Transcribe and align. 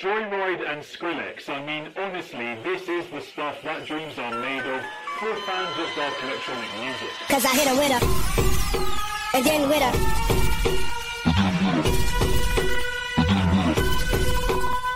Joyryde 0.00 0.68
and 0.68 0.82
Skrillex, 0.82 1.48
I 1.48 1.64
mean, 1.64 1.88
honestly, 1.96 2.56
this 2.64 2.88
is 2.88 3.08
the 3.10 3.20
stuff 3.20 3.62
that 3.62 3.86
dreams 3.86 4.18
are 4.18 4.40
made 4.40 4.58
of 4.58 4.82
for 5.20 5.32
fans 5.46 5.78
of 5.78 5.88
dark 5.94 6.14
electronic 6.24 6.68
music. 6.80 7.10
Cause 7.28 7.44
I 7.44 7.54
hit 7.54 7.68
a 7.70 7.74
with 7.78 7.92
her, 7.92 8.00
again 9.38 9.68
with 9.68 9.80
her. 9.80 9.92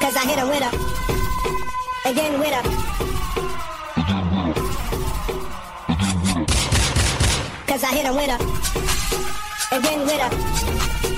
Cause 0.00 0.16
I 0.16 0.26
hit 0.26 0.39
a 0.41 0.46
with 0.48 0.62
her, 0.66 0.73
again 2.11 2.41
with 2.41 2.55
her. 2.55 2.62
Cause 7.69 7.85
I 7.85 7.95
hit 7.95 8.05
a 8.05 8.12
with 8.12 8.30
her, 8.30 8.41
again 9.79 10.01
with 10.01 10.21
her. 10.21 11.18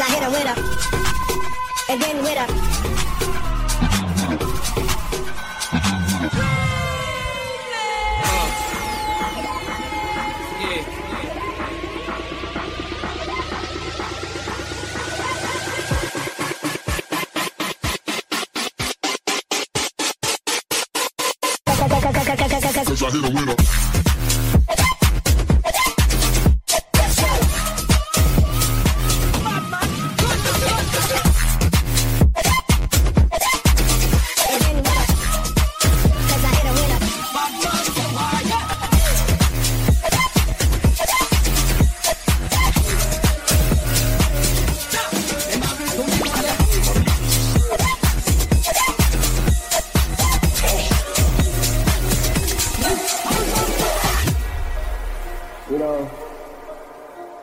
I 0.00 0.10
hit 0.10 0.22
a 0.22 0.30
with 0.30 0.46
her, 0.46 0.54
again 1.92 2.22
with 2.22 2.38
her. 2.38 2.46
Cause 22.88 23.02
I 23.02 23.10
hit 23.10 23.24
a 23.24 23.34
winner. 23.34 23.77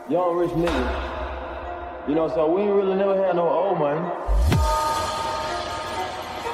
Young 0.09 0.37
rich 0.37 0.51
nigga. 0.51 2.07
You 2.07 2.13
know, 2.15 2.29
so 2.29 2.51
we 2.53 2.61
ain't 2.61 2.73
really 2.75 2.95
never 2.95 3.17
had 3.17 3.35
no 3.35 3.49
old 3.49 3.79
money. 3.79 3.99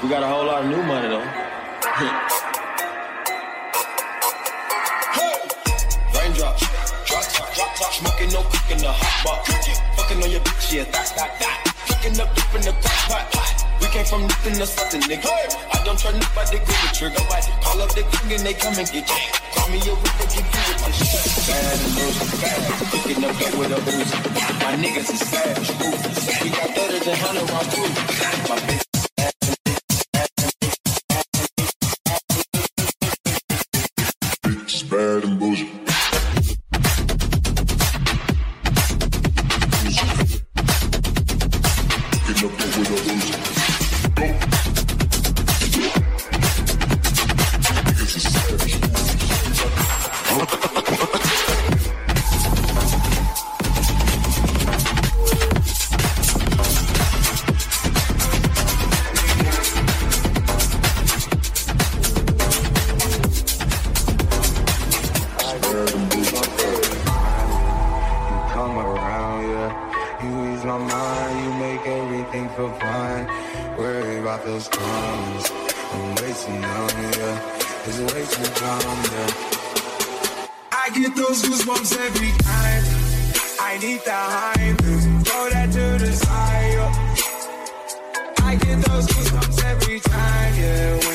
We 0.02 0.10
got 0.10 0.24
a 0.24 0.28
whole 0.28 0.46
lot 0.46 0.64
of 0.64 0.70
new 0.70 0.82
money 0.84 1.10
though. 1.10 1.20
Raindrop, 6.16 6.58
drop 7.06 7.24
top, 7.28 7.54
drop 7.54 7.94
smoking 7.94 8.32
no 8.32 8.42
cook 8.44 8.72
in 8.72 8.78
the 8.80 8.92
hot 8.92 9.44
pot. 9.46 9.46
Fucking 9.98 10.24
on 10.24 10.32
your 10.32 10.40
bitch, 10.42 10.74
yeah, 10.74 10.84
that, 10.86 11.12
that, 11.18 11.40
that. 11.40 11.74
Cooking 11.88 12.20
up 12.22 12.34
dip 12.34 12.56
in 12.56 12.62
the 12.62 12.72
crock 12.82 13.32
pot. 13.32 13.52
We 13.82 13.88
came 13.88 14.06
from 14.06 14.22
nothing 14.28 14.54
to 14.54 14.66
something, 14.66 15.02
nigga. 15.02 15.28
I 15.28 15.84
don't 15.84 16.00
try 16.00 16.12
nobody, 16.12 16.58
go 16.60 16.66
the 16.66 16.90
trigger. 16.94 17.20
Call 17.20 17.61
up 17.92 18.12
the 18.12 18.18
gang 18.18 18.34
and 18.34 18.46
they 18.46 18.54
come 18.54 18.74
and 18.78 18.88
get 18.92 19.10
you. 19.10 19.16
Call 19.54 19.70
me 19.70 19.80
a 19.80 19.96
whip, 19.96 20.14
give 20.20 20.36
you 20.36 20.64
with 20.68 20.86
this 20.86 20.98
shit. 21.12 21.48
Bad 21.48 21.80
and 21.80 21.96
loose, 21.96 22.42
bad. 22.42 22.62
Cooking 22.92 23.24
up 23.24 23.36
that 23.36 23.54
with 23.58 23.72
a 23.72 23.82
booze. 23.86 24.12
My 24.64 24.76
niggas 24.76 25.10
is 25.12 25.20
savage, 25.20 25.70
ruthless. 25.80 26.44
We 26.44 26.50
got 26.50 26.70
and 27.08 27.18
hundred 27.20 27.50
round 27.50 27.68
crew. 27.72 27.90
My. 28.50 28.60
Bitch, 28.68 28.91
come 68.62 68.78
around, 68.78 69.42
yeah. 69.50 69.70
You 70.24 70.54
ease 70.54 70.64
my 70.64 70.78
mind, 70.78 71.36
you 71.44 71.52
make 71.66 71.84
everything 72.00 72.46
feel 72.56 72.72
fine. 72.84 73.26
Worry 73.78 74.20
about 74.20 74.46
those 74.46 74.68
crumbs. 74.68 75.46
I'm 75.94 76.06
way 76.20 76.32
too 76.42 76.58
yeah. 77.20 77.88
It's 77.88 77.98
too 78.36 78.50
dumb, 78.62 79.00
yeah. 79.14 79.30
I 80.84 80.86
get 81.00 81.16
those 81.16 81.40
goosebumps 81.46 81.92
every 82.08 82.34
time. 82.50 82.84
I 83.70 83.72
need 83.84 84.02
the 84.10 84.20
high, 84.36 84.76
Throw 85.26 85.46
that 85.54 85.68
to 85.78 85.86
the 86.04 86.12
side. 86.24 86.74
yeah. 86.78 87.16
I 88.50 88.56
get 88.64 88.78
those 88.86 89.08
goosebumps 89.08 89.64
every 89.72 90.00
time, 90.02 90.54
yeah. 90.62 91.11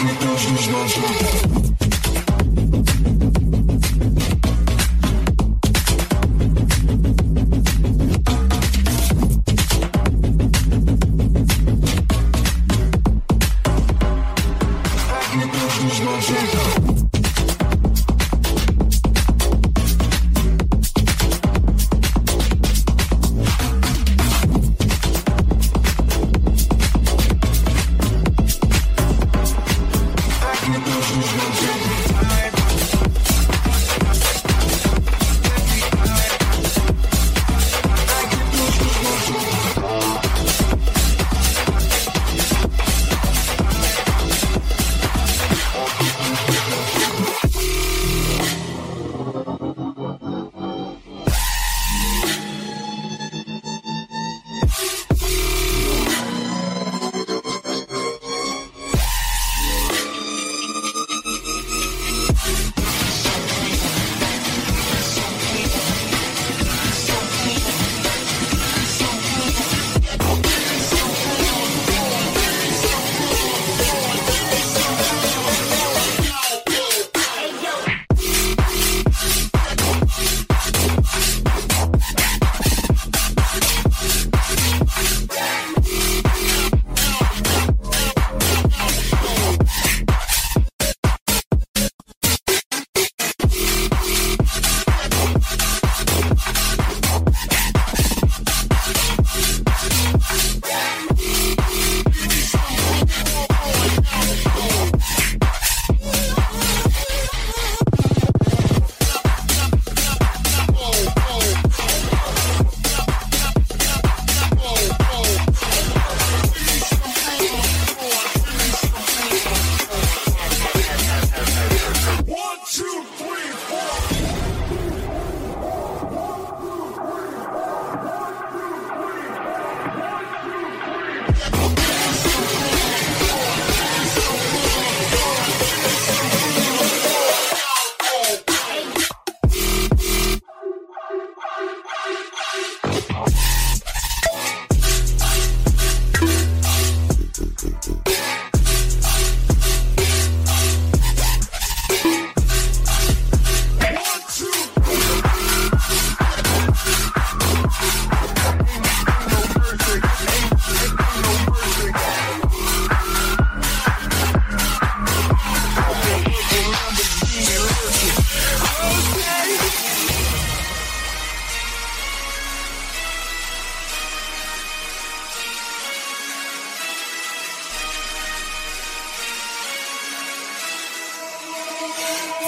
I 0.00 0.06
get 0.06 0.20
those 0.20 1.89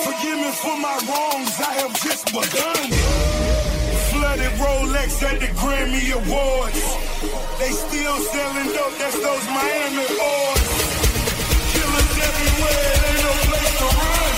Forgive 0.05 0.39
me 0.39 0.51
for 0.53 0.77
my 0.79 0.97
wrongs, 1.09 1.61
I 1.61 1.73
have 1.81 1.95
just 2.03 2.27
begun. 2.27 2.91
Flooded 4.11 4.53
Rolex 4.63 5.23
at 5.23 5.41
the 5.41 5.47
Grammy 5.61 6.05
Awards. 6.19 6.83
They 7.59 7.71
still 7.71 8.17
selling 8.33 8.69
dope, 8.75 8.97
that's 8.99 9.19
those 9.27 9.47
Miami 9.49 10.07
boys. 10.21 10.69
Killers 11.73 12.15
everywhere, 12.29 12.95
ain't 13.09 13.23
no 13.27 13.33
place 13.49 13.73
to 13.81 13.87
run. 13.99 14.33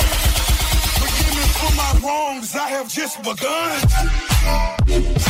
Forgive 1.01 1.35
me 1.39 1.47
for 1.59 1.73
my 1.83 1.93
wrongs, 2.05 2.55
I 2.55 2.69
have 2.69 2.89
just 2.89 3.17
begun. 3.23 5.24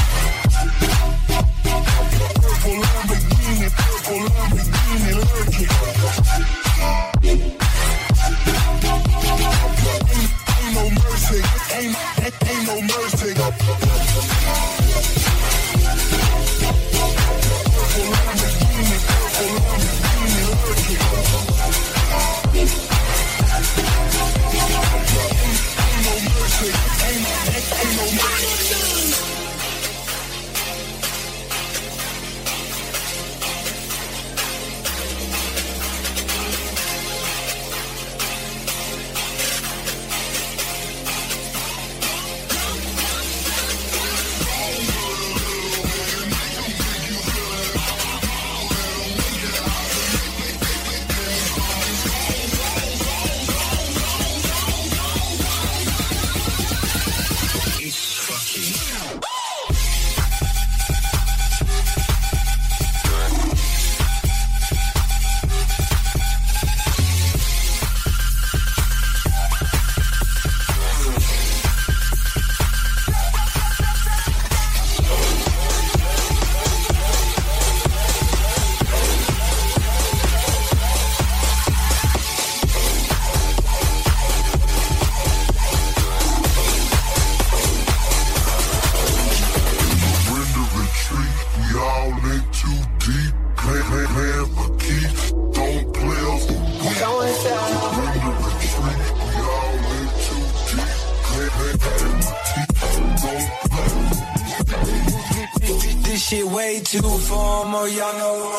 Shit 106.24 106.46
way 106.46 106.80
too 106.80 107.02
formal, 107.02 107.86
y'all 107.86 108.18
know 108.18 108.50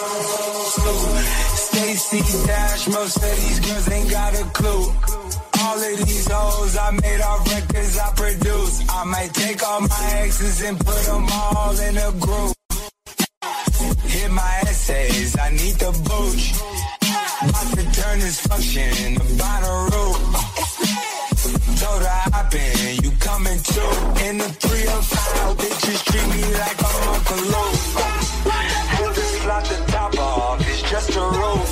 slow. 0.76 1.18
Stacey 1.66 2.22
Dash, 2.46 2.88
most 2.90 3.18
of 3.18 3.36
these 3.42 3.60
girls 3.60 3.90
ain't 3.90 4.12
got 4.12 4.34
a 4.36 4.44
clue. 4.54 4.94
All 5.62 5.78
of 5.82 5.98
these 6.06 6.28
hoes 6.30 6.78
I 6.78 6.92
made 6.92 7.22
off 7.22 7.42
records 7.52 7.98
I 7.98 8.12
produce. 8.14 8.84
I 8.88 9.04
might 9.06 9.34
take 9.34 9.64
all 9.68 9.82
my 9.82 10.12
exes 10.22 10.62
and 10.62 10.78
put 10.78 11.02
them 11.10 11.26
all 11.32 11.80
in 11.80 11.98
a 11.98 12.12
group. 12.24 12.54
Hit 14.14 14.30
my 14.30 14.60
essays, 14.70 15.36
I 15.36 15.50
need 15.50 15.76
the 15.82 15.92
booch. 16.06 16.54
About 17.50 17.70
to 17.78 17.84
turn 18.00 18.20
this 18.20 18.42
function 18.42 18.90
into 19.08 19.26
Bonnaroo. 19.42 20.14
Told 21.82 22.02
her 22.02 22.20
hop 22.30 22.54
in, 22.54 23.04
you 23.04 23.12
coming 23.20 23.60
too. 23.62 23.92
In 24.26 24.38
the 24.38 24.50
305, 24.50 24.85
Luke. 27.36 27.80
Had 28.96 29.14
to 29.14 29.22
slot 29.22 29.66
the 29.66 29.78
top 29.92 30.18
off, 30.20 30.60
it's 30.68 30.82
just 30.90 31.16
a 31.16 31.22
roof. 31.22 31.70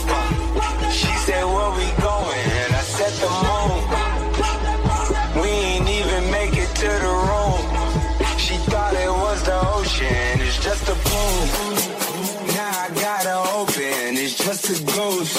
She 0.92 1.12
said, 1.26 1.44
where 1.44 1.72
we 1.80 1.88
going? 2.02 2.46
And 2.62 2.72
I 2.76 2.84
said 2.96 3.14
the 3.24 3.30
moon. 3.48 3.80
We 5.42 5.50
ain't 5.50 5.90
even 5.90 6.32
make 6.32 6.56
it 6.58 6.72
to 6.84 6.90
the 7.06 7.14
room. 7.30 7.62
She 8.38 8.56
thought 8.70 8.94
it 8.94 9.10
was 9.10 9.44
the 9.44 9.60
ocean, 9.78 10.42
it's 10.42 10.60
just 10.64 10.84
a 10.90 10.96
boom. 11.08 11.48
Now 12.56 12.86
I 12.86 12.90
gotta 12.94 13.36
open, 13.58 14.18
it's 14.18 14.38
just 14.38 14.70
a 14.70 14.84
ghost. 14.96 15.38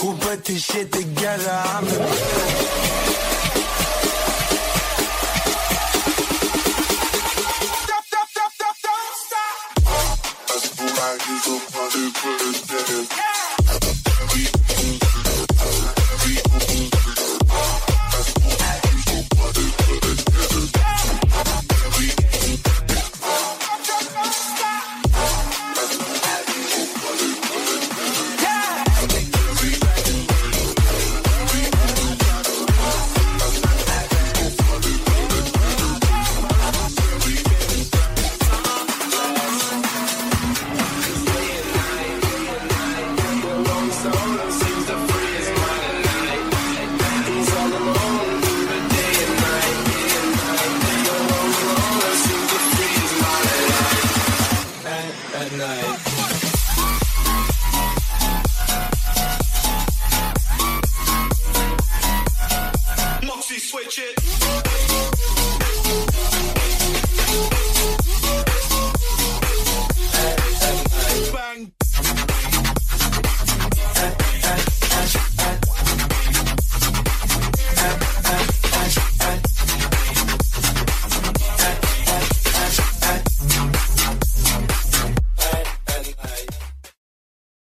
Who 0.00 0.14
put 0.16 0.44
this 0.44 0.64
shit 0.64 0.92
together? 0.92 1.50
I'm 1.50 1.84
the 1.84 2.55
somebody 11.46 12.10
put 12.10 12.42
a 12.42 13.06
damn. 13.06 13.35